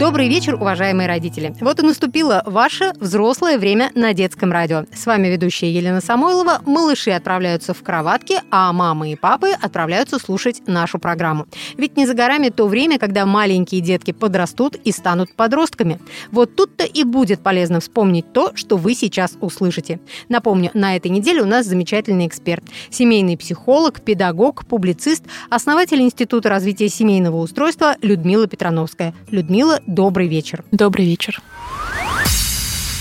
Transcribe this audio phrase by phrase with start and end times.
[0.00, 1.54] Добрый вечер, уважаемые родители.
[1.60, 4.86] Вот и наступило ваше взрослое время на детском радио.
[4.94, 6.62] С вами ведущая Елена Самойлова.
[6.64, 11.48] Малыши отправляются в кроватки, а мамы и папы отправляются слушать нашу программу.
[11.76, 16.00] Ведь не за горами то время, когда маленькие детки подрастут и станут подростками.
[16.32, 20.00] Вот тут-то и будет полезно вспомнить то, что вы сейчас услышите.
[20.30, 22.64] Напомню, на этой неделе у нас замечательный эксперт.
[22.88, 29.12] Семейный психолог, педагог, публицист, основатель Института развития семейного устройства Людмила Петрановская.
[29.30, 30.64] Людмила, добрый вечер.
[30.70, 31.42] Добрый вечер.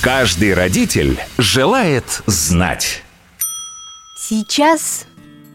[0.01, 3.03] Каждый родитель желает знать.
[4.17, 5.05] Сейчас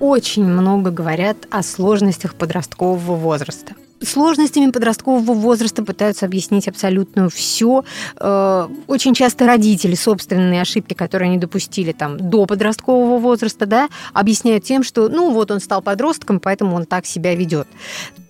[0.01, 3.75] очень много говорят о сложностях подросткового возраста.
[4.03, 7.85] Сложностями подросткового возраста пытаются объяснить абсолютно все.
[8.21, 14.65] Э, очень часто родители собственные ошибки, которые они допустили там до подросткового возраста, да, объясняют
[14.65, 17.67] тем, что, ну, вот он стал подростком, поэтому он так себя ведет.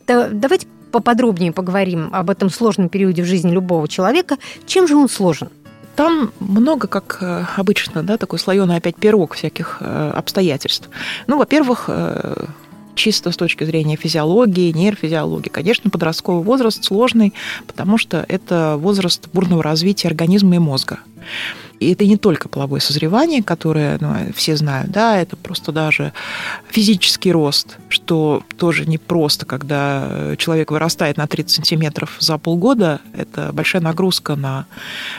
[0.06, 4.36] Давайте поподробнее поговорим об этом сложном периоде в жизни любого человека.
[4.64, 5.48] Чем же он сложен?
[5.96, 10.88] Там много, как э, обычно, да, такой слоеный опять пирог всяких э, обстоятельств.
[11.26, 12.44] Ну, во-первых, э,
[12.94, 15.48] чисто с точки зрения физиологии, нейрофизиологии.
[15.48, 17.34] Конечно, подростковый возраст сложный,
[17.66, 21.00] потому что это возраст бурного развития организма и мозга.
[21.84, 26.12] И это не только половое созревание, которое ну, все знают, да, это просто даже
[26.70, 33.52] физический рост, что тоже не просто, когда человек вырастает на 30 сантиметров за полгода, это
[33.52, 34.66] большая нагрузка на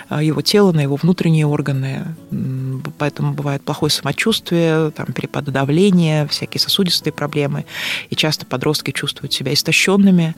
[0.09, 2.15] а, его тело, на его внутренние органы,
[2.97, 7.65] поэтому бывает плохое самочувствие, там, перепады давления, всякие сосудистые проблемы,
[8.09, 10.35] и часто подростки чувствуют себя истощенными,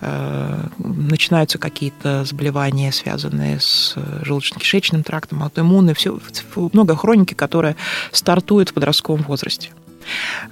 [0.00, 6.18] э, начинаются какие-то заболевания, связанные с желудочно-кишечным трактом, аутоиммунные, все,
[6.72, 7.76] много хроники, которые
[8.12, 9.70] стартуют в подростковом возрасте.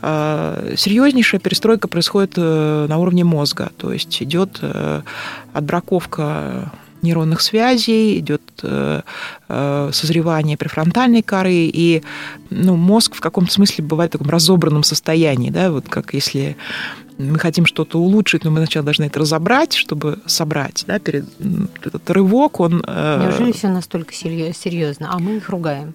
[0.03, 5.03] А, серьезнейшая перестройка происходит э, на уровне мозга, то есть идет э,
[5.55, 6.71] отбраковка
[7.03, 9.03] нейронных связей, идет э,
[9.49, 12.03] созревание префронтальной коры, и
[12.51, 16.57] ну, мозг в каком-то смысле бывает в таком разобранном состоянии, да, вот как если
[17.19, 21.27] мы хотим что-то улучшить, но мы сначала должны это разобрать, чтобы собрать, да, перед
[21.83, 22.85] этот рывок, он...
[22.87, 25.95] Неужели все настолько серьезно, а мы их ругаем?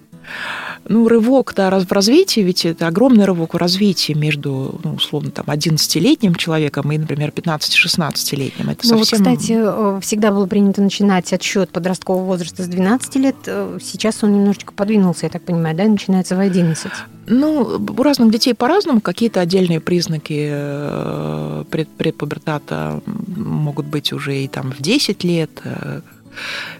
[0.88, 5.44] Ну, рывок да, в развитии, ведь это огромный рывок в развитии между, ну, условно, там,
[5.46, 8.70] 11-летним человеком и, например, 15-16-летним.
[8.70, 9.18] Это ну, совсем...
[9.18, 13.36] вот, кстати, э, всегда было принято начинать отсчет подросткового возраста с 12 лет.
[13.46, 16.90] Э, сейчас он немножечко подвинулся, я так понимаю, да, начинается в 11.
[17.26, 19.00] Ну, у разных детей по-разному.
[19.00, 25.50] Какие-то отдельные признаки э, предпубертата могут быть уже и там в 10 лет,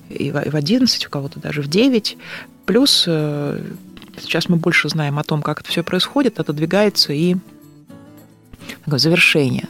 [0.08, 2.16] и в 11, у кого-то даже в 9.
[2.66, 3.60] Плюс э,
[4.20, 7.36] сейчас мы больше знаем о том, как это все происходит, отодвигается и
[8.86, 9.68] завершение.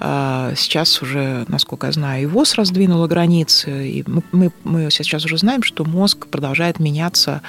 [0.00, 5.24] А, сейчас уже, насколько я знаю, и ВОЗ раздвинула границы, и мы, мы, мы сейчас
[5.24, 7.42] уже знаем, что мозг продолжает меняться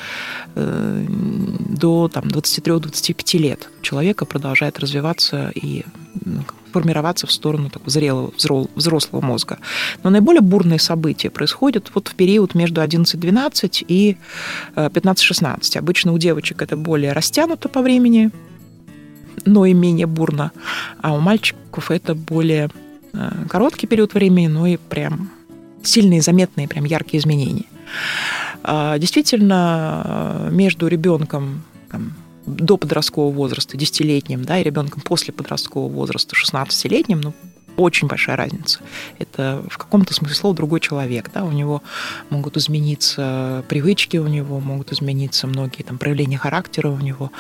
[0.55, 3.69] э, до там, 23-25 лет.
[3.81, 5.85] Человека продолжает развиваться и
[6.25, 8.31] ну, формироваться в сторону такого зрелого,
[8.75, 9.59] взрослого мозга.
[10.03, 14.17] Но наиболее бурные события происходят вот в период между 11-12 и
[14.75, 15.75] 15-16.
[15.75, 18.31] Э, Обычно у девочек это более растянуто по времени,
[19.45, 20.51] но и менее бурно,
[21.01, 22.69] а у мальчиков это более
[23.13, 25.29] э, короткий период времени, но и прям
[25.83, 27.65] сильные, заметные, прям яркие изменения.
[28.63, 31.63] А, действительно, э, между ребенком
[32.45, 37.33] до подросткового возраста, десятилетним, да, и ребенком после подросткового возраста, 16-летним, ну,
[37.79, 38.79] очень большая разница.
[39.17, 41.31] Это в каком-то смысле слова другой человек.
[41.33, 41.43] Да?
[41.43, 41.81] У него
[42.29, 47.31] могут измениться привычки, у него могут измениться многие там, проявления характера, у него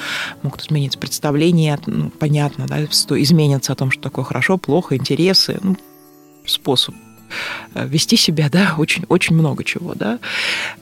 [0.41, 5.59] могут измениться представления, ну, понятно, да, что изменится о том, что такое хорошо, плохо, интересы,
[5.61, 5.77] ну,
[6.45, 6.95] способ
[7.73, 10.19] э, вести себя, да, очень, очень много чего, да.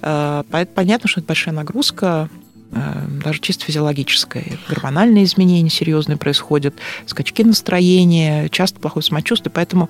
[0.01, 0.43] Э,
[0.75, 2.29] понятно, что это большая нагрузка,
[2.71, 4.57] даже чисто физиологическое.
[4.67, 6.75] Гормональные изменения серьезные происходят,
[7.05, 9.89] скачки настроения, часто плохое самочувствие, поэтому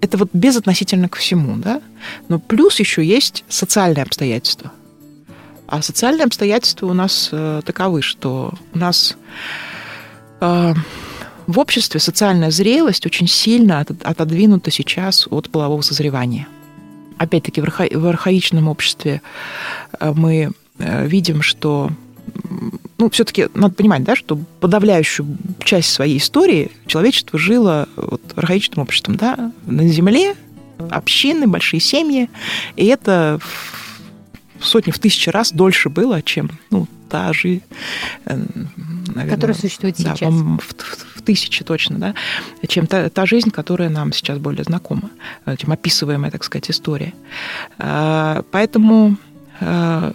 [0.00, 1.80] это вот безотносительно ко всему, да.
[2.28, 4.72] Но плюс еще есть социальные обстоятельства.
[5.66, 9.16] А социальные обстоятельства у нас э, таковы, что у нас
[10.40, 10.74] э,
[11.46, 16.46] в обществе социальная зрелость очень сильно отодвинута сейчас от полового созревания.
[17.18, 19.22] Опять-таки в, арха- в архаичном обществе
[19.98, 21.90] э, мы Э, видим, что
[22.98, 25.26] ну, все-таки надо понимать, да, что подавляющую
[25.64, 30.34] часть своей истории человечество жило вот, архаичным обществом, да, на земле,
[30.90, 32.30] общины, большие семьи,
[32.76, 33.38] и это
[34.60, 37.62] сотни, в тысячи раз дольше было, чем ну, та жизнь,
[38.24, 38.42] э,
[39.08, 40.32] наверное, которая существует да, сейчас.
[40.32, 40.74] В, в,
[41.16, 42.14] в тысячи точно, да,
[42.66, 45.10] чем та, та жизнь, которая нам сейчас более знакома,
[45.44, 47.12] э, чем описываемая, так сказать, история.
[47.78, 49.16] Поэтому
[49.60, 50.12] э,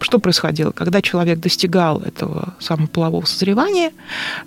[0.00, 0.70] что происходило?
[0.70, 3.92] Когда человек достигал этого самого полового созревания,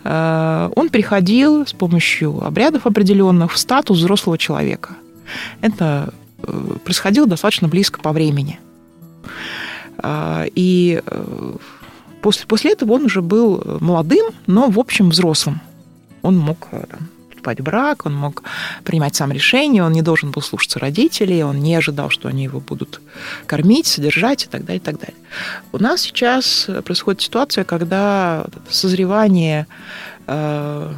[0.03, 4.91] он приходил с помощью обрядов определенных в статус взрослого человека.
[5.61, 6.13] Это
[6.83, 8.59] происходило достаточно близко по времени–
[9.97, 11.55] а, и э,
[12.21, 15.61] после, после этого он уже был молодым, но, в общем, взрослым.
[16.21, 16.83] Он мог э,
[17.41, 18.43] вступать в брак, он мог
[18.83, 22.59] принимать сам решения, он не должен был слушаться родителей, он не ожидал, что они его
[22.59, 23.01] будут
[23.47, 25.15] кормить, содержать и так далее, и так далее.
[25.71, 29.65] У нас сейчас происходит ситуация, когда созревание
[30.27, 30.93] э,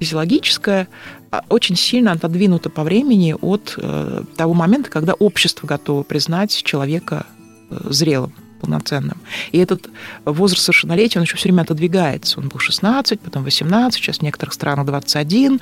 [0.00, 0.88] физиологическое
[1.30, 7.26] а, очень сильно отодвинуто по времени от э, того момента, когда общество готово признать человека
[7.70, 9.18] зрелым полноценным.
[9.52, 9.88] И этот
[10.24, 12.40] возраст совершеннолетия, он еще все время отодвигается.
[12.40, 15.60] Он был 16, потом 18, сейчас в некоторых странах 21,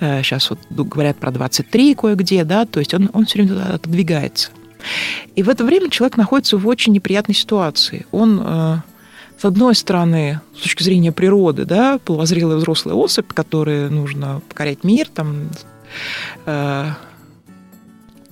[0.00, 4.50] сейчас вот говорят про 23 кое-где, да, то есть он, он все время отодвигается.
[5.34, 8.06] И в это время человек находится в очень неприятной ситуации.
[8.12, 8.76] Он, э,
[9.38, 15.08] с одной стороны, с точки зрения природы, да, половозрелая взрослая особь, которой нужно покорять мир,
[15.08, 15.50] там,
[16.46, 16.90] э,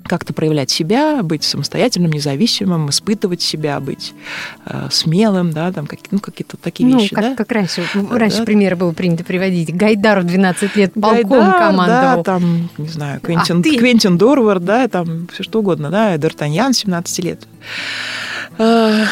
[0.05, 4.13] как-то проявлять себя, быть самостоятельным, независимым, испытывать себя, быть
[4.67, 7.15] э, смелым, да, там какие, ну, какие-то такие ну, вещи.
[7.15, 7.35] Как, да?
[7.35, 8.45] как раньше, раньше да.
[8.45, 9.75] примеры было принято приводить.
[9.75, 12.17] Гайдар в 12 лет полком Гайдар, командовал.
[12.17, 13.77] Да, там, не знаю, Квентин, а ты...
[13.77, 17.47] Квентин Дорвард, да, там все что угодно, да, Д'Артаньян 17 лет.
[18.57, 19.07] А,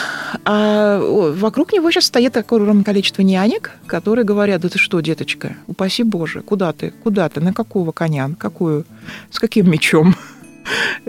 [0.44, 5.56] а вокруг него сейчас стоит такое огромное количество нянек, которые говорят, да ты что, деточка,
[5.66, 8.84] упаси Боже, куда ты, куда ты, на какого коня, какую,
[9.30, 10.14] с каким мечом?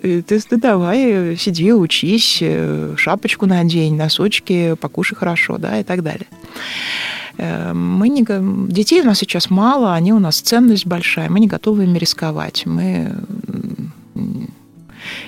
[0.01, 6.27] Ты, ты давай, сиди, учись, э, шапочку надень, носочки, покушай хорошо, да, и так далее.
[7.37, 8.25] Э, мы не,
[8.71, 12.65] детей у нас сейчас мало, они у нас ценность большая, мы не готовы ими рисковать.
[12.65, 13.13] Мы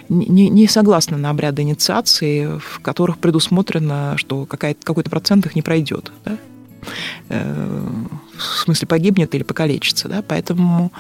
[0.10, 6.12] не, не согласны на обряды инициации, в которых предусмотрено, что какой-то процент их не пройдет.
[6.24, 6.38] Да?
[7.30, 7.88] Э,
[8.38, 10.10] в смысле погибнет или покалечится.
[10.10, 10.22] Да?
[10.22, 10.92] Поэтому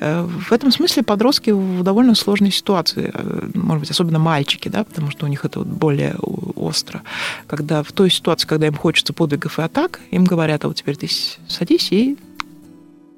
[0.00, 4.84] э, в этом смысле подростки в довольно сложной ситуации, э, может быть, особенно мальчики, да,
[4.84, 7.02] потому что у них это вот более остро.
[7.46, 10.96] Когда в той ситуации, когда им хочется подвигов и атак, им говорят, а вот теперь
[10.96, 11.08] ты
[11.48, 12.16] садись и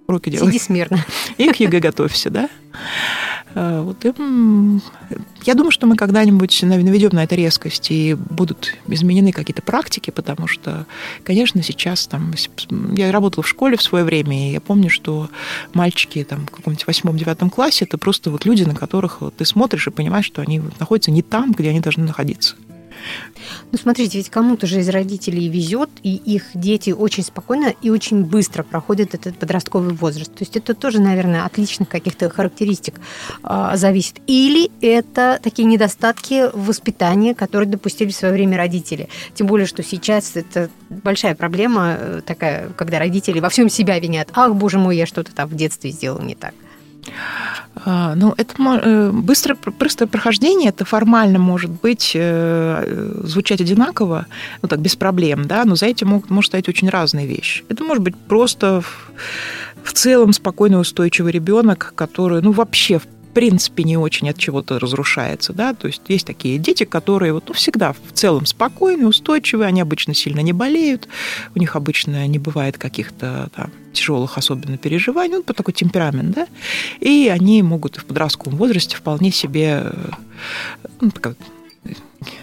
[0.09, 0.47] уроки делай.
[0.47, 1.05] Сиди смирно.
[1.37, 2.49] И к ЕГЭ готовься, да?
[3.55, 4.13] Э, вот и,
[5.45, 10.47] я думаю, что мы когда-нибудь наведем на это резкость, и будут изменены какие-то практики, потому
[10.47, 10.87] что,
[11.25, 12.33] конечно, сейчас там...
[12.97, 15.29] Я работала в школе в свое время, и я помню, что
[15.75, 19.87] мальчики там, в каком-нибудь восьмом-девятом классе это просто вот люди, на которых вот ты смотришь
[19.87, 22.57] и понимаешь, что они находятся не там, где они должны находиться.
[23.73, 28.25] Ну, смотрите, ведь кому-то же из родителей везет, и их дети очень спокойно и очень
[28.25, 30.33] быстро проходят этот подростковый возраст.
[30.35, 32.95] То есть это тоже, наверное, от личных каких-то характеристик
[33.43, 34.17] э, зависит.
[34.27, 39.09] Или это такие недостатки воспитания, которые допустили в свое время родители.
[39.35, 44.29] Тем более, что сейчас это большая проблема э, такая, когда родители во всем себя винят.
[44.33, 46.55] Ах, боже мой, я что-то там в детстве сделал не так.
[47.85, 54.27] А, ну, это э, быстрое, быстрое прохождение, это формально может быть, э, звучать одинаково,
[54.63, 57.65] ну так, без проблем, да, но за этим могут, может стоять очень разные вещи.
[57.69, 58.83] Это может быть просто
[59.83, 63.07] в, целом спокойный, устойчивый ребенок, который, ну, вообще, в
[63.39, 67.55] принципе не очень от чего-то разрушается, да, то есть есть такие дети, которые вот, ну,
[67.55, 71.07] всегда в целом спокойные, устойчивые, они обычно сильно не болеют,
[71.55, 76.49] у них обычно не бывает каких-то там тяжелых особенно переживаний, ну, такой темперамент, да,
[76.99, 79.93] и они могут в подростковом возрасте вполне себе
[81.01, 81.37] ну, как,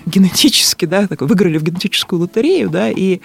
[0.05, 3.19] генетически, да, такой, выиграли в генетическую лотерею, да, и,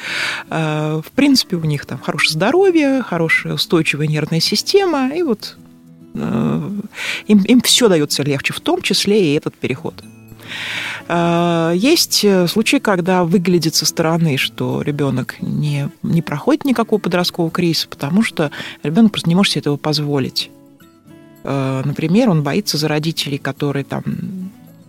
[0.50, 5.69] э, в принципе, у них там хорошее здоровье, хорошая устойчивая нервная система, и вот Э,
[6.14, 9.94] им, им все дается легче, в том числе и этот переход.
[11.08, 17.88] Э, есть случаи, когда выглядит со стороны, что ребенок не, не проходит никакого подросткового кризиса,
[17.88, 18.50] потому что
[18.82, 20.50] ребенок просто не может себе этого позволить.
[21.44, 24.02] Э, например, он боится за родителей, которые там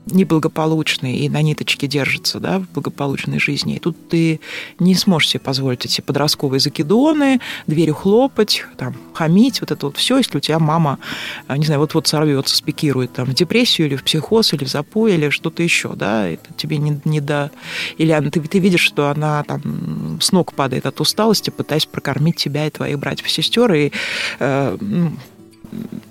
[0.07, 3.75] неблагополучный и на ниточке держится да, в благополучной жизни.
[3.75, 4.39] И тут ты
[4.79, 10.17] не сможешь себе позволить эти подростковые закидоны, дверью хлопать, там, хамить, вот это вот все,
[10.17, 10.99] если у тебя мама,
[11.47, 15.13] а, не знаю, вот-вот сорвется, спикирует там, в депрессию или в психоз, или в запой,
[15.13, 17.51] или что-то еще, да, это тебе не, не до...
[17.97, 22.37] Или она, ты, ты видишь, что она там с ног падает от усталости, пытаясь прокормить
[22.37, 23.91] тебя и твоих братьев и сестер, и
[24.39, 25.11] э, ну,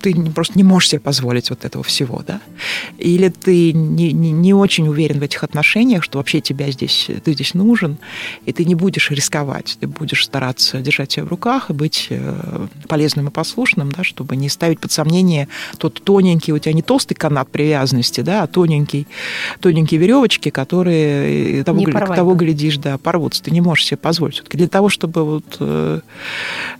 [0.01, 2.41] ты просто не можешь себе позволить вот этого всего, да?
[2.97, 7.33] Или ты не, не, не очень уверен в этих отношениях, что вообще тебя здесь, ты
[7.33, 7.97] здесь нужен,
[8.45, 12.67] и ты не будешь рисковать, ты будешь стараться держать себя в руках и быть э,
[12.87, 17.15] полезным и послушным, да, чтобы не ставить под сомнение тот тоненький, у тебя не толстый
[17.15, 19.07] канат привязанности, да, а тоненький,
[19.59, 23.43] тоненькие веревочки, которые того, порвать, того глядишь, да, порвутся.
[23.43, 24.35] Ты не можешь себе позволить.
[24.35, 25.99] Все-таки для того, чтобы вот э,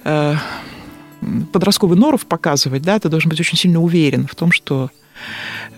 [0.03, 0.35] э,
[1.51, 4.89] подростковый норов показывать, да, ты должен быть очень сильно уверен в том, что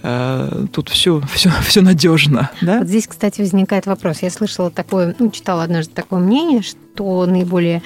[0.01, 2.51] э, тут все, все, все надежно.
[2.61, 2.79] Да?
[2.79, 4.21] Вот здесь, кстати, возникает вопрос.
[4.21, 7.81] Я слышала такое, ну, читала однажды такое мнение, что наиболее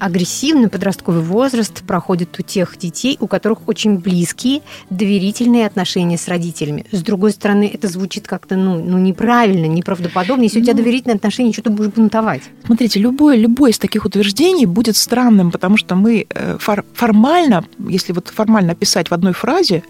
[0.00, 6.86] агрессивный подростковый возраст проходит у тех детей, у которых очень близкие, доверительные отношения с родителями.
[6.90, 10.42] С другой стороны, это звучит как-то ну, ну, неправильно, неправдоподобно.
[10.42, 10.82] Если ну, у тебя ну.
[10.82, 12.42] доверительные отношения, что ты будешь бунтовать?
[12.64, 18.12] Смотрите, любое, любое из таких утверждений будет странным, потому что мы э, фор- формально, если
[18.12, 19.82] вот формально описать в одной фразе,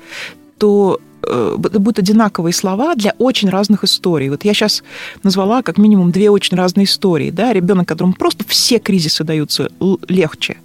[0.59, 4.29] то будут одинаковые слова для очень разных историй.
[4.29, 4.83] Вот я сейчас
[5.23, 7.31] назвала как минимум две очень разные истории.
[7.31, 7.53] Да?
[7.53, 9.71] Ребенок, которому просто все кризисы даются
[10.09, 10.57] легче.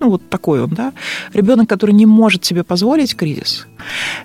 [0.00, 0.92] Ну, вот такой он, да.
[1.32, 3.66] Ребенок, который не может себе позволить кризис.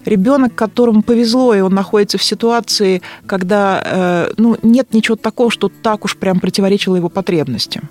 [0.05, 5.69] Ребенок, которому повезло, и он находится в ситуации, когда э, ну, нет ничего такого, что
[5.69, 7.89] так уж прям противоречило его потребностям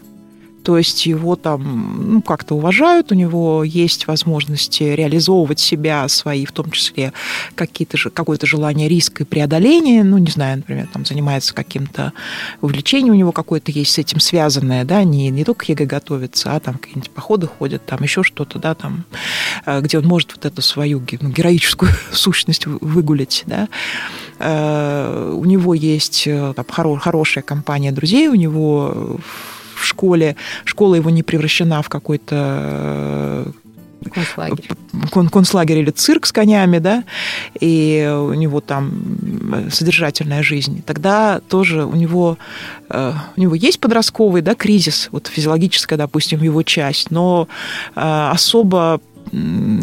[0.68, 6.52] то есть его там ну, как-то уважают, у него есть возможности реализовывать себя, свои, в
[6.52, 7.14] том числе
[7.54, 12.12] какие-то какое-то желание риска и преодоления, ну, не знаю, например, там занимается каким-то
[12.60, 16.60] увлечением, у него какое-то есть с этим связанное, да, не, не только ЕГЭ готовится, а
[16.60, 19.06] там какие-нибудь походы ходят, там еще что-то, да, там,
[19.64, 23.70] э, где он может вот эту свою ну, героическую сущность выгулять, да,
[24.38, 29.18] э, у него есть э, там, хорошая компания друзей, у него
[29.78, 33.52] в школе, школа его не превращена в какой-то
[34.12, 34.68] Концлагерь.
[35.10, 37.04] Кон концлагерь или цирк с конями, да,
[37.60, 38.92] и у него там
[39.70, 42.38] содержательная жизнь, тогда тоже у него,
[42.88, 47.48] э, у него есть подростковый да, кризис, вот физиологическая, допустим, его часть, но
[47.96, 49.00] э, особо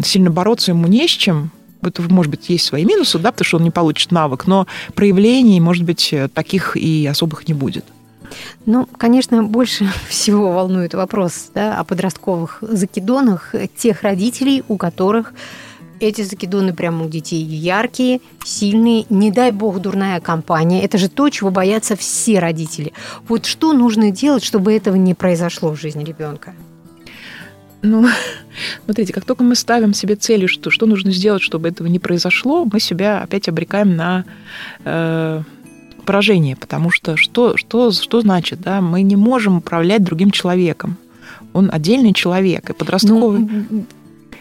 [0.02, 1.50] сильно бороться ему не с чем,
[1.82, 5.60] это, может быть, есть свои минусы, да, потому что он не получит навык, но проявлений,
[5.60, 7.84] может быть, таких и особых не будет.
[8.64, 15.32] Ну, конечно, больше всего волнует вопрос да, о подростковых закидонах тех родителей, у которых
[16.00, 20.84] эти закидоны прямо у детей яркие, сильные, не дай бог дурная компания.
[20.84, 22.92] Это же то, чего боятся все родители.
[23.28, 26.54] Вот что нужно делать, чтобы этого не произошло в жизни ребенка?
[27.82, 28.06] Ну,
[28.84, 32.64] смотрите, как только мы ставим себе целью, что, что нужно сделать, чтобы этого не произошло,
[32.70, 34.24] мы себя опять обрекаем на
[34.84, 35.42] э,
[36.06, 40.96] поражение, потому что что, что, что значит, да, мы не можем управлять другим человеком.
[41.52, 43.40] Он отдельный человек, и подростковый...
[43.40, 43.84] Ну,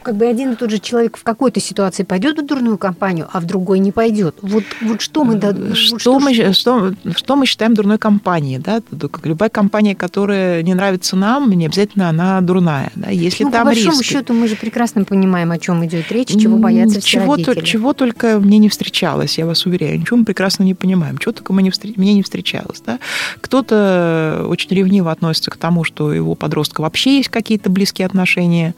[0.06, 3.40] как бы один и тот же человек в какой-то ситуации пойдет в дурную компанию, а
[3.40, 4.36] в другой не пойдет.
[4.44, 5.40] Вот, вот что мы...
[5.74, 8.60] Что, что, мы что, что мы считаем дурной компанией?
[8.60, 8.82] Да?
[9.24, 12.92] Любая компания, которая не нравится нам, не обязательно она дурная.
[12.96, 13.10] Да?
[13.10, 14.12] Если ну, там по большому риск...
[14.12, 17.56] счету мы же прекрасно понимаем, о чем идет речь, чего боятся все чего, родители.
[17.56, 20.00] То, чего только мне не встречалось, я вас уверяю.
[20.00, 21.18] Ничего мы прекрасно не понимаем.
[21.18, 21.88] Чего только мы не встр...
[21.96, 22.80] мне не встречалось.
[22.86, 23.00] Да?
[23.42, 28.76] Кто-то очень ревниво относится к тому, что его подростка вообще есть какие-то близкие отношения,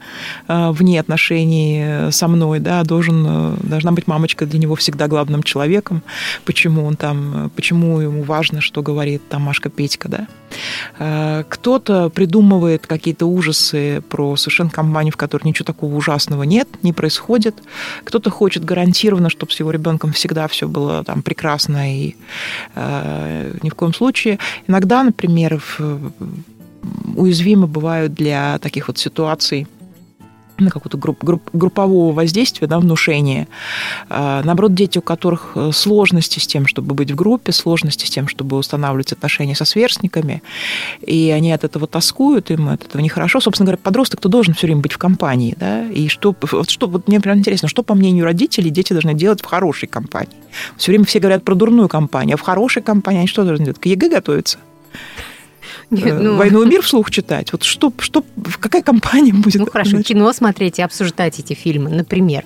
[0.48, 5.08] э, вне отношений отношении со мной, да, должен, э, должна быть мамочка для него всегда
[5.08, 6.02] главным человеком,
[6.44, 10.26] почему он там, почему ему важно, что говорит там Машка Петька, да.
[10.98, 16.92] Э, кто-то придумывает какие-то ужасы про совершенно компанию, в которой ничего такого ужасного нет, не
[16.92, 17.54] происходит.
[18.04, 22.14] Кто-то хочет гарантированно, чтобы с его ребенком всегда все было там прекрасно и
[22.76, 24.38] э, ни в коем случае.
[24.68, 26.12] Иногда, например, в,
[27.16, 29.66] уязвимы бывают для таких вот ситуаций
[30.66, 33.48] какого-то групп, групп, группового воздействия, да, внушения.
[34.08, 38.10] А, наоборот, дети, у которых э, сложности с тем, чтобы быть в группе, сложности с
[38.10, 40.42] тем, чтобы устанавливать отношения со сверстниками,
[41.00, 43.40] и они от этого тоскуют, им от этого нехорошо.
[43.40, 46.86] Собственно говоря, подросток, кто должен все время быть в компании, да, и что, вот, что
[46.86, 50.36] вот мне прям интересно, что, по мнению родителей, дети должны делать в хорошей компании?
[50.76, 53.80] Все время все говорят про дурную компанию, а в хорошей компании они что должны делать?
[53.80, 54.58] К ЕГЭ готовиться?
[55.90, 56.36] Нет, э, ну...
[56.36, 57.52] «Войну и мир» вслух читать?
[57.52, 58.24] Вот что, что,
[58.60, 59.60] какая компания будет?
[59.60, 60.08] Ну, хорошо, значит?
[60.08, 62.44] кино смотреть и обсуждать эти фильмы, например.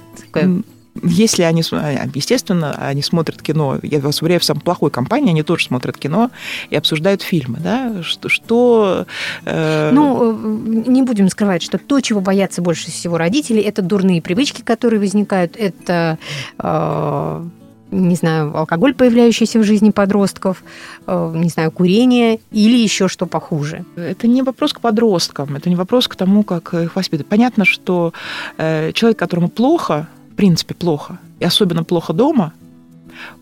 [1.02, 5.43] Если они, а, естественно, они смотрят кино, я вас уверяю, в самой плохой компании они
[5.43, 6.31] тоже смотрят кино
[6.69, 8.29] и обсуждают фильмы, да, что...
[8.29, 9.07] что
[9.47, 9.91] э...
[9.91, 14.61] Ну, э, не будем скрывать, что то, чего боятся больше всего родители, это дурные привычки,
[14.61, 16.19] которые возникают, это...
[16.59, 17.43] Э
[17.92, 20.64] не знаю, алкоголь, появляющийся в жизни подростков,
[21.06, 23.84] э, не знаю, курение или еще что похуже?
[23.96, 27.28] Это не вопрос к подросткам, это не вопрос к тому, как их воспитывать.
[27.28, 28.12] Понятно, что
[28.56, 32.52] э, человек, которому плохо, в принципе, плохо, и особенно плохо дома,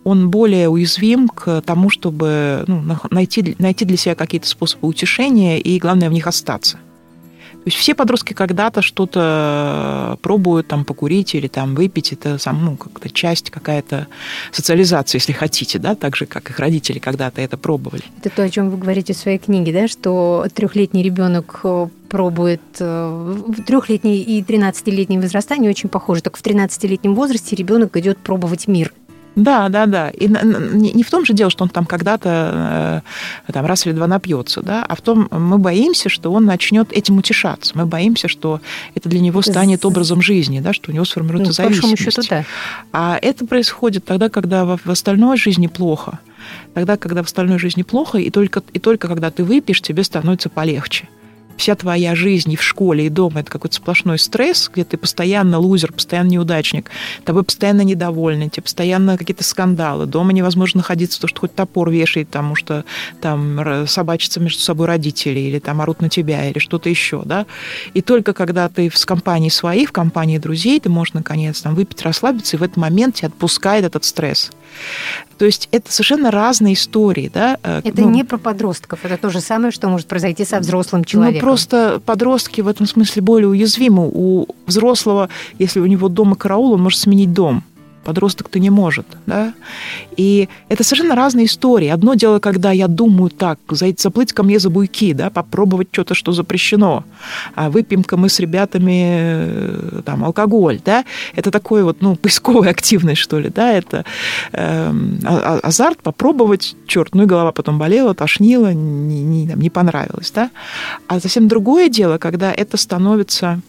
[0.05, 5.79] он более уязвим к тому, чтобы ну, найти, найти для себя какие-то способы утешения и,
[5.79, 6.79] главное, в них остаться.
[7.61, 12.13] То есть все подростки когда-то что-то пробуют там покурить или там выпить.
[12.13, 14.07] Это сам, ну, как-то часть какая-то
[14.51, 18.03] социализации, если хотите, да, так же, как их родители когда-то это пробовали.
[18.19, 22.63] Это то, о чем вы говорите в своей книге, да, что трехлетний ребенок э, пробует
[22.79, 26.23] э, в трехлетний и 13-летний возраста, они очень похожи.
[26.23, 28.93] Только в 13-летнем возрасте ребенок идет пробовать мир.
[29.37, 30.11] Да, да, да.
[30.11, 33.03] И не в том же дело, что он там когда-то
[33.47, 36.93] э, там, раз или два напьется, да, а в том, мы боимся, что он начнет
[36.93, 37.77] этим утешаться.
[37.77, 38.61] Мы боимся, что
[38.95, 42.03] это для него станет образом жизни, да, что у него сформируется ну, зависимость.
[42.03, 42.45] Счету, да.
[42.93, 46.19] А это происходит тогда, когда в остальной жизни плохо.
[46.75, 50.49] Тогда, когда в остальной жизни плохо, и только, и только когда ты выпьешь, тебе становится
[50.49, 51.09] полегче
[51.61, 55.59] вся твоя жизнь и в школе, и дома это какой-то сплошной стресс, где ты постоянно
[55.59, 56.91] лузер, постоянно неудачник,
[57.25, 62.29] тобой постоянно недовольны, тебе постоянно какие-то скандалы, дома невозможно находиться, то, что хоть топор вешает,
[62.29, 62.85] потому что
[63.21, 67.47] там собачатся между собой родители, или там орут на тебя, или что-то еще, да.
[67.95, 72.03] И только когда ты в компании своих, в компании друзей, ты можешь, наконец, там выпить,
[72.03, 74.51] расслабиться, и в этот момент тебя отпускает этот стресс.
[75.41, 77.31] То есть это совершенно разные истории.
[77.33, 77.57] Да?
[77.63, 81.01] Э, это ну, не про подростков, это то же самое, что может произойти со взрослым
[81.01, 81.41] ну, человеком.
[81.41, 84.11] Ну, просто подростки в этом смысле более уязвимы.
[84.13, 87.65] У взрослого, если у него дома караул, он может сменить дом
[88.11, 89.07] подросток-то не может.
[89.27, 89.55] Да?
[90.17, 91.87] И это совершенно разные истории.
[91.87, 93.61] Одно дело, когда я думаю так,
[93.99, 97.05] заплыть ко мне за буйки, да, попробовать что-то, что запрещено.
[97.55, 100.81] А выпьем-ка мы с ребятами э, там, алкоголь.
[100.85, 101.05] Да?
[101.37, 103.49] Это такой вот, ну, поисковая активность, что ли.
[103.49, 103.73] Да?
[103.73, 104.05] Это
[104.53, 104.93] э,
[105.63, 110.33] азарт попробовать, черт, ну и голова потом болела, тошнила, не, не, не понравилось.
[110.35, 110.51] Да?
[111.07, 113.61] А совсем другое дело, когда это становится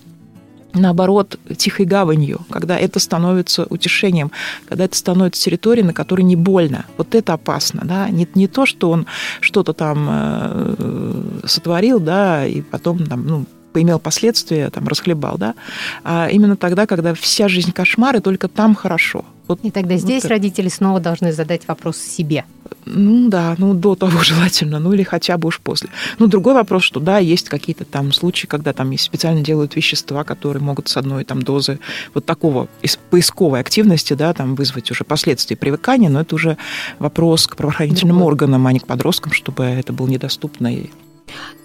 [0.73, 4.31] наоборот, тихой гаванью, когда это становится утешением,
[4.67, 6.85] когда это становится территорией, на которой не больно.
[6.97, 9.05] Вот это опасно, да, не, не то, что он
[9.39, 15.55] что-то там э, сотворил, да, и потом там, ну, поимел последствия, там, расхлебал, да,
[16.03, 19.25] а именно тогда, когда вся жизнь кошмар, и только там хорошо.
[19.47, 22.45] Вот, и тогда здесь вот родители снова должны задать вопрос себе.
[22.85, 25.89] Ну да, ну до того желательно, ну или хотя бы уж после.
[26.19, 30.63] Ну другой вопрос, что да, есть какие-то там случаи, когда там специально делают вещества, которые
[30.63, 31.79] могут с одной там дозы
[32.13, 32.67] вот такого
[33.09, 36.57] поисковой активности, да, там вызвать уже последствия привыкания, но это уже
[36.99, 38.27] вопрос к правоохранительным другой.
[38.27, 40.89] органам, а не к подросткам, чтобы это было недоступно и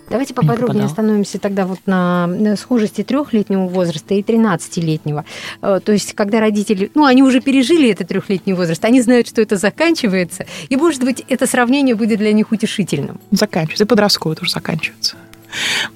[0.08, 5.24] Давайте поподробнее остановимся тогда вот на схожести трехлетнего возраста и 13-летнего.
[5.62, 9.42] Э, то есть, когда родители, ну, они уже пережили этот трехлетний возраст, они знают, что
[9.42, 13.20] это заканчивается, и, может быть, это сравнение будет для них утешительным.
[13.30, 15.16] Заканчивается, и подростковый тоже заканчивается.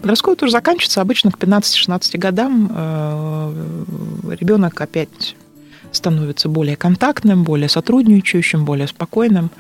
[0.01, 2.70] Подростковый тоже заканчивается обычно к 15-16 годам.
[2.75, 5.37] Э, Ребенок опять
[5.92, 9.51] становится более контактным, более сотрудничающим, более спокойным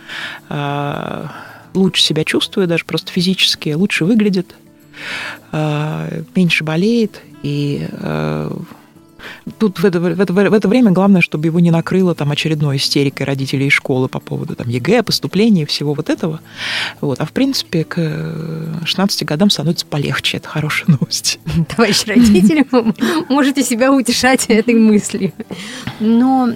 [0.48, 1.26] э,
[1.74, 4.54] лучше себя чувствует, даже просто физически, лучше выглядит,
[5.52, 7.20] э, меньше болеет.
[7.42, 8.50] И э,
[9.58, 12.76] тут в это, в, это, в это время главное, чтобы его не накрыло там очередной
[12.76, 16.40] истерикой родителей из школы по поводу там, ЕГЭ, поступления, всего вот этого.
[17.00, 17.20] Вот.
[17.20, 17.96] А в принципе к
[18.84, 20.38] 16 годам становится полегче.
[20.38, 21.38] Это хорошая новость.
[21.76, 22.66] Товарищи родители,
[23.32, 25.32] можете себя утешать этой мыслью.
[25.98, 26.54] Но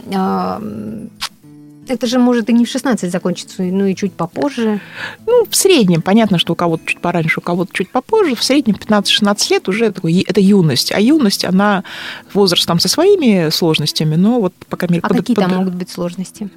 [1.89, 4.81] это же может и не в 16 закончиться, ну и чуть попозже.
[5.27, 6.03] Ну, в среднем.
[6.03, 8.35] Понятно, что у кого-то чуть пораньше, у кого-то чуть попозже.
[8.35, 10.93] В среднем 15-16 лет уже такой, это юность.
[10.93, 11.85] А юность, она
[12.33, 15.01] возраст там со своими сложностями, но вот пока мере...
[15.03, 15.45] А под, какие под...
[15.45, 16.49] там могут быть сложности?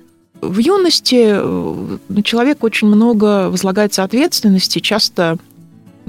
[0.42, 5.38] В юности э, на человека очень много возлагается ответственности, часто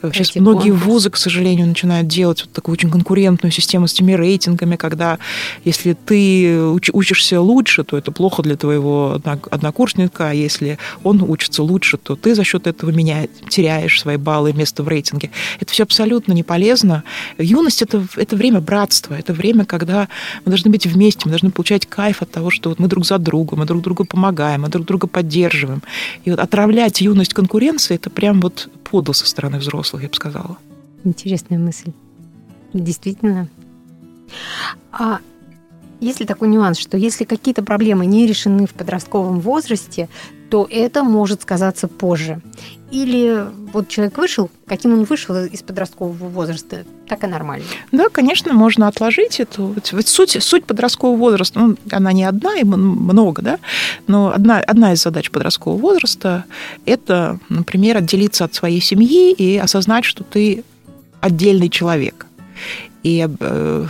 [0.00, 0.86] Сейчас Эти многие конкурс.
[0.86, 5.18] вузы, к сожалению, начинают делать вот такую очень конкурентную систему с теми рейтингами, когда
[5.64, 6.58] если ты
[6.92, 9.20] учишься лучше, то это плохо для твоего
[9.50, 14.54] однокурсника, а если он учится лучше, то ты за счет этого меня теряешь свои баллы
[14.54, 15.30] место в рейтинге.
[15.60, 17.04] Это все абсолютно не полезно.
[17.38, 20.08] Юность это, это время братства, это время, когда
[20.44, 23.04] мы должны быть вместе, мы должны получать получать кайф от того, что вот мы друг
[23.04, 25.82] за друга, мы друг другу помогаем, мы друг друга поддерживаем.
[26.26, 30.56] И вот отравлять юность конкуренции, это прям вот подло со стороны взрослых, я бы сказала.
[31.04, 31.92] Интересная мысль.
[32.72, 33.48] Действительно.
[34.92, 35.18] А
[36.00, 40.08] есть ли такой нюанс, что если какие-то проблемы не решены в подростковом возрасте,
[40.50, 42.40] то это может сказаться позже.
[42.90, 47.64] Или вот человек вышел, каким он вышел из подросткового возраста, так и нормально.
[47.90, 49.74] Да, конечно, можно отложить эту.
[49.92, 53.58] Ведь суть, суть подросткового возраста, ну, она не одна, и много, да,
[54.06, 56.44] но одна, одна из задач подросткового возраста–
[56.86, 60.62] это, например, отделиться от своей семьи и осознать, что ты
[61.20, 62.26] отдельный человек.
[63.02, 63.86] И, э,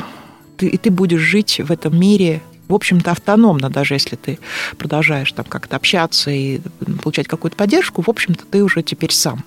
[0.56, 4.38] ты, и ты будешь жить в этом мире в общем-то, автономно, даже если ты
[4.78, 6.60] продолжаешь там как-то общаться и
[7.02, 9.44] получать какую-то поддержку, в общем-то, ты уже теперь сам.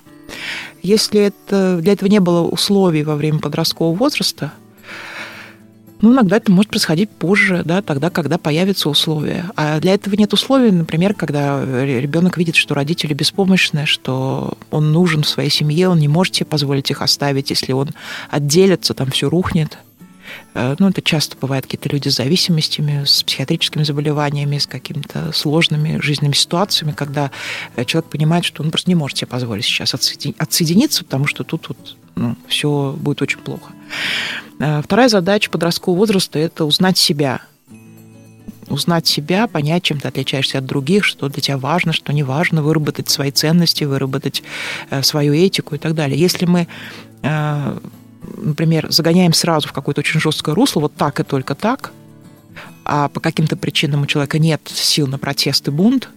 [0.83, 4.53] Если это, для этого не было условий во время подросткового возраста,
[5.99, 9.45] ну, иногда это может происходить позже, да, тогда, когда появятся условия.
[9.55, 15.23] А для этого нет условий, например, когда ребенок видит, что родители беспомощны, что он нужен
[15.23, 17.89] в своей семье, он не может себе позволить их оставить, если он
[18.29, 19.79] отделится, там все рухнет.
[20.53, 25.99] Э, ну, это часто бывают какие-то люди с зависимостями, с психиатрическими заболеваниями, с какими-то сложными
[26.01, 27.31] жизненными ситуациями, когда
[27.75, 31.69] э, человек понимает, что он просто не может себе позволить сейчас отсоединиться, потому что тут
[31.69, 33.71] вот, ну, все будет очень плохо.
[34.59, 37.41] Э, вторая задача подросткового возраста– это узнать себя,
[38.67, 42.63] узнать себя, понять, чем ты отличаешься от других, что для тебя важно, что не важно,
[42.63, 44.43] выработать свои ценности, выработать
[45.03, 46.19] свою этику и так далее.
[46.19, 46.67] Если мы
[48.35, 51.91] например, загоняем сразу в какое-то очень жесткое русло, вот так и только так,
[52.85, 56.09] а по каким-то причинам у человека нет сил на протест и бунт,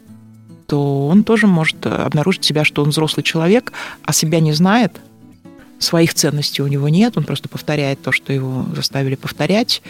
[0.66, 3.73] то он тоже может обнаружить себя, что он взрослый человек,
[4.05, 5.01] а себя не знает,
[5.81, 9.83] своих ценностей у него нет, он просто повторяет то, что его заставили повторять,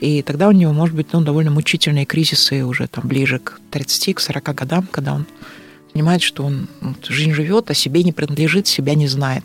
[0.00, 4.16] и тогда у него, может быть, ну, довольно мучительные кризисы уже там ближе к 30,
[4.16, 5.26] к 40 годам, когда он
[5.92, 9.44] понимает, что он вот, жизнь живет, а себе не принадлежит, себя не знает.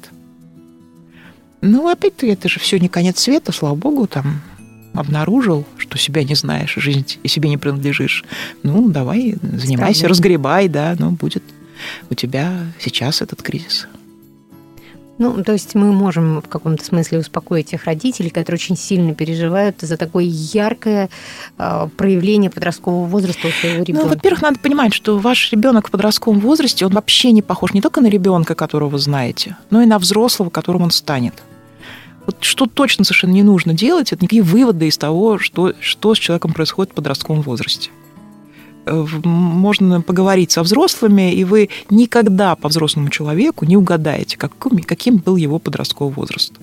[1.67, 4.41] Ну, опять-таки, это же все не конец света, слава богу, там
[4.93, 8.23] обнаружил, что себя не знаешь, жизнь и себе не принадлежишь.
[8.61, 10.09] Ну, давай, занимайся, Странно.
[10.09, 11.43] разгребай, да, ну, будет
[12.09, 13.87] у тебя сейчас этот кризис.
[15.17, 19.77] Ну, то есть мы можем в каком-то смысле успокоить тех родителей, которые очень сильно переживают
[19.81, 21.09] за такое яркое
[21.57, 24.07] э, проявление подросткового возраста у своего ребенка.
[24.07, 27.81] Ну, во-первых, надо понимать, что ваш ребенок в подростковом возрасте, он вообще не похож не
[27.81, 31.33] только на ребенка, которого вы знаете, но и на взрослого, которым он станет.
[32.25, 36.17] Вот что точно совершенно не нужно делать, это никакие выводы из того, что, что с
[36.17, 37.91] человеком происходит в подростковом возрасте.
[38.85, 45.17] Э, можно поговорить со взрослыми, и вы никогда по взрослому человеку не угадаете, каким, каким
[45.17, 46.53] был его подростковый возраст.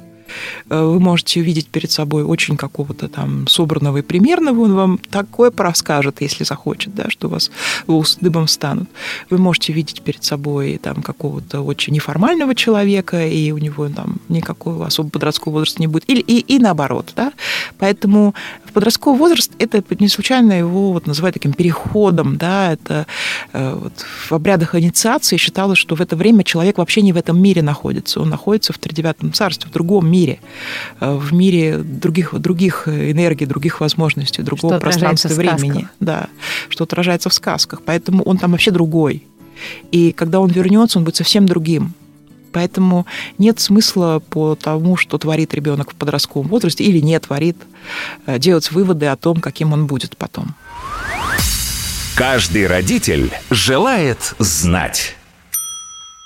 [0.71, 5.53] Э, вы можете увидеть перед собой очень какого-то там собранного и примерного, он вам такое
[5.57, 7.51] расскажет, если захочет, да, что у вас
[7.87, 8.89] волосы дыбом станут.
[9.31, 14.87] Вы можете видеть перед собой там какого-то очень неформального человека, и у него там никакого
[14.87, 16.05] особо подросткового возраста не будет.
[16.09, 17.33] Или, и, и наоборот, да.
[17.79, 18.35] Поэтому
[18.73, 23.07] подростковый возраст это не случайно его вот называют таким переходом, да, это
[23.53, 23.93] э, вот
[24.29, 28.21] в обрядах инициации считалось, что в это время человек вообще не в этом мире находится,
[28.21, 30.41] он находится в тридевятом царстве, в другом мире,
[31.01, 35.89] э, в мире других, других энергий, других возможностей, другого что пространства времени.
[36.01, 36.29] Да,
[36.69, 37.83] что отражается в сказках.
[37.85, 39.27] Поэтому он там вообще другой.
[39.91, 41.95] И когда он вернется, он будет совсем другим.
[42.53, 43.07] Поэтому
[43.39, 47.57] нет смысла по тому, что творит ребенок в подростковом возрасте или не творит,
[48.27, 50.55] э, делать выводы о том, каким он будет потом.
[52.15, 55.17] Каждый родитель желает знать.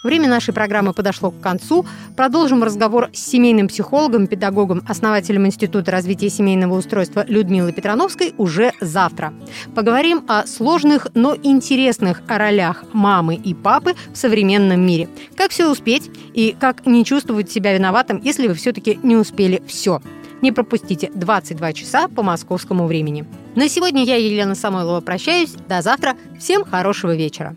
[0.07, 1.85] Время нашей программы подошло к концу.
[2.14, 9.35] Продолжим разговор с семейным психологом, педагогом, основателем Института развития семейного устройства Людмилой Петрановской уже завтра.
[9.75, 15.09] Поговорим о сложных, но интересных ролях мамы и папы в современном мире.
[15.35, 20.01] Как все успеть и как не чувствовать себя виноватым, если вы все-таки не успели все.
[20.40, 23.27] Не пропустите 22 часа по московскому времени.
[23.57, 25.57] На сегодня я, Елена Самойлова, прощаюсь.
[25.69, 26.14] До завтра.
[26.38, 27.57] Всем хорошего вечера.